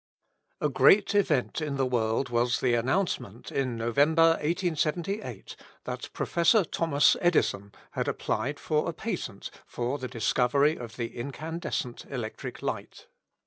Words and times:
A 0.59 0.67
great 0.67 1.13
event 1.13 1.61
in 1.61 1.77
the 1.77 1.85
world 1.85 2.29
was 2.29 2.59
the 2.59 2.73
announcement 2.73 3.51
in 3.51 3.77
November, 3.77 4.29
1878, 4.41 5.55
that 5.83 6.09
Professor 6.11 6.65
Thomas 6.65 7.15
Edison 7.21 7.71
had 7.91 8.07
applied 8.07 8.59
for 8.59 8.89
a 8.89 8.93
patent 8.93 9.51
for 9.67 9.99
the 9.99 10.07
discovery 10.07 10.75
of 10.75 10.95
the 10.97 11.15
incandescent 11.15 12.05
electric 12.09 12.63
light. 12.63 13.09